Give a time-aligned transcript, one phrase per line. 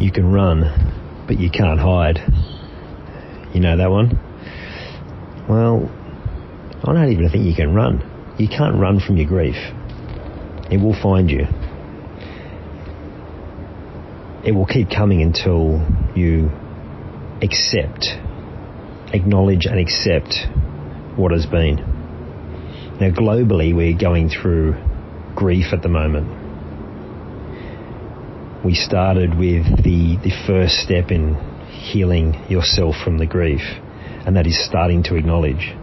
[0.00, 2.20] You can run, but you can't hide.
[3.52, 4.16] You know that one?
[5.48, 5.90] Well,
[6.84, 8.36] I don't even think you can run.
[8.38, 9.56] You can't run from your grief.
[10.70, 11.46] It will find you.
[14.44, 15.84] It will keep coming until
[16.14, 16.48] you
[17.42, 18.06] accept,
[19.12, 20.46] acknowledge and accept
[21.16, 21.76] what has been.
[23.00, 24.76] Now globally we're going through
[25.34, 26.47] grief at the moment
[28.64, 31.34] we started with the, the first step in
[31.70, 33.60] healing yourself from the grief,
[34.26, 35.74] and that is starting to acknowledge,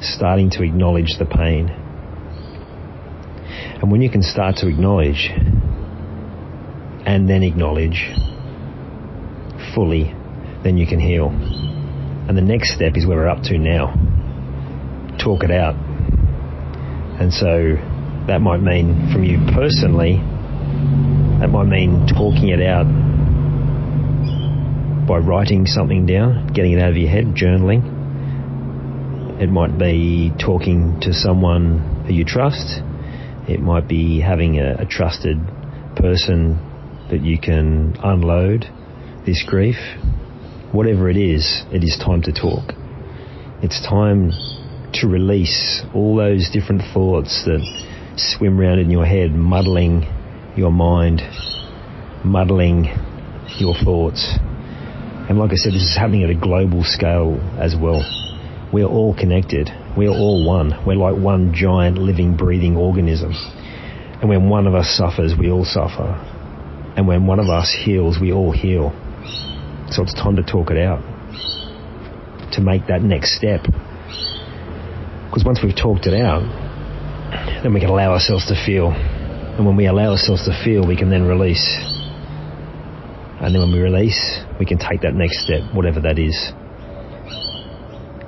[0.00, 1.68] starting to acknowledge the pain.
[3.80, 5.30] And when you can start to acknowledge
[7.04, 8.10] and then acknowledge
[9.74, 10.14] fully,
[10.64, 11.28] then you can heal.
[11.28, 13.94] And the next step is where we're up to now.
[15.22, 15.74] Talk it out.
[17.20, 17.76] And so
[18.26, 20.20] that might mean from you personally,
[21.40, 22.86] that might mean talking it out
[25.06, 27.94] by writing something down, getting it out of your head, journaling.
[29.40, 32.80] It might be talking to someone who you trust.
[33.46, 35.36] It might be having a, a trusted
[35.94, 36.56] person
[37.10, 38.64] that you can unload
[39.26, 39.76] this grief.
[40.72, 42.72] Whatever it is, it is time to talk.
[43.62, 44.32] It's time
[44.94, 47.60] to release all those different thoughts that
[48.16, 50.06] swim around in your head, muddling
[50.56, 51.22] your mind,
[52.24, 52.86] muddling
[53.58, 54.38] your thoughts.
[55.28, 58.02] And like I said, this is happening at a global scale as well.
[58.72, 59.70] We're all connected.
[59.96, 60.84] We're all one.
[60.86, 63.32] We're like one giant living, breathing organism.
[64.20, 66.14] And when one of us suffers, we all suffer.
[66.96, 68.90] And when one of us heals, we all heal.
[69.90, 71.02] So it's time to talk it out.
[72.52, 73.62] To make that next step.
[75.26, 76.42] Because once we've talked it out,
[77.62, 78.92] then we can allow ourselves to feel
[79.56, 81.64] and when we allow ourselves to feel, we can then release.
[83.40, 86.52] And then when we release, we can take that next step, whatever that is,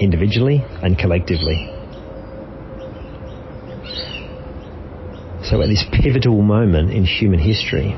[0.00, 1.68] individually and collectively.
[5.44, 7.92] So at this pivotal moment in human history,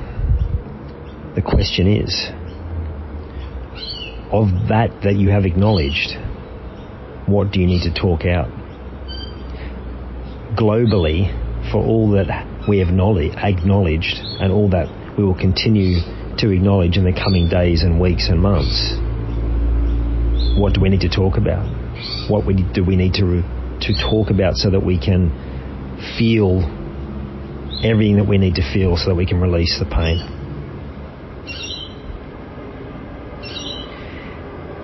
[1.37, 2.13] the question is,
[4.33, 6.17] of that that you have acknowledged,
[7.27, 8.49] what do you need to talk out?
[10.59, 11.31] Globally,
[11.71, 12.27] for all that
[12.69, 16.01] we have acknowledged and all that we will continue
[16.39, 18.97] to acknowledge in the coming days and weeks and months.
[20.59, 21.65] What do we need to talk about?
[22.29, 23.43] What do we need to,
[23.81, 25.31] to talk about so that we can
[26.19, 26.61] feel
[27.85, 30.21] everything that we need to feel so that we can release the pain?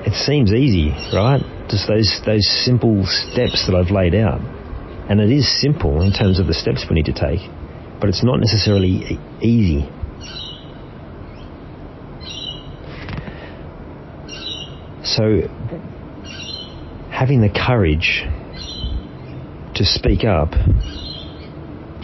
[0.06, 1.40] It seems easy, right?
[1.68, 4.40] Just those, those simple steps that I've laid out.
[5.08, 7.48] And it is simple in terms of the steps we need to take
[8.00, 9.88] but it's not necessarily easy.
[15.02, 15.48] So,
[17.10, 18.24] having the courage
[19.74, 20.50] to speak up,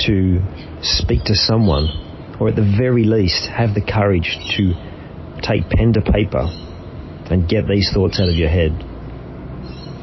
[0.06, 0.40] to
[0.82, 4.72] speak to someone, or at the very least, have the courage to
[5.42, 6.46] take pen to paper
[7.30, 8.72] and get these thoughts out of your head.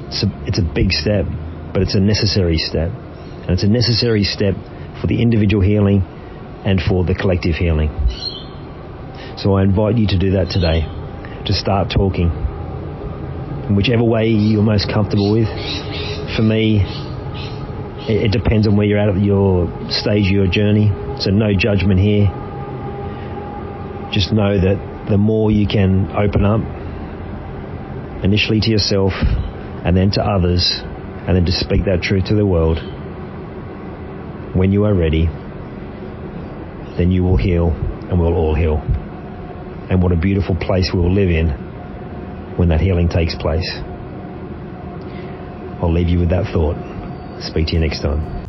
[0.10, 1.26] It's a, it's a big step,
[1.74, 2.92] but it's a necessary step.
[2.92, 4.56] And it's a necessary step
[5.02, 6.02] for the individual healing
[6.66, 7.90] and for the collective healing.
[9.38, 10.82] So I invite you to do that today,
[11.46, 12.30] to start talking
[13.70, 15.48] in whichever way you're most comfortable with.
[16.36, 16.82] For me,
[18.10, 20.92] it, depends on where you're at at your stage of your journey.
[21.20, 22.26] So no judgment here.
[24.12, 26.62] Just know that the more you can open up,
[28.24, 32.46] initially to yourself and then to others, and then to speak that truth to the
[32.46, 32.80] world,
[34.54, 35.26] when you are ready,
[36.98, 37.70] then you will heal
[38.10, 38.78] and we'll all heal.
[39.90, 41.50] and what a beautiful place we'll live in
[42.58, 43.68] when that healing takes place.
[45.82, 46.76] I'll leave you with that thought.
[47.42, 48.48] Speak to you next time.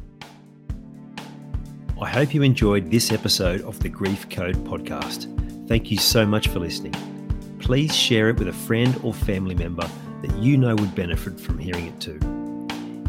[2.01, 5.29] I hope you enjoyed this episode of the Grief Code podcast.
[5.69, 6.95] Thank you so much for listening.
[7.61, 9.89] Please share it with a friend or family member
[10.23, 12.40] that you know would benefit from hearing it too.